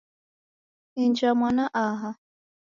[1.03, 2.09] Inja mwana aha.